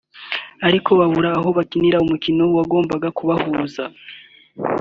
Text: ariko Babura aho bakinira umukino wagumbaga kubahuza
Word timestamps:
ariko 0.67 0.89
Babura 0.99 1.29
aho 1.37 1.49
bakinira 1.57 1.97
umukino 2.05 2.43
wagumbaga 2.57 3.07
kubahuza 3.17 3.83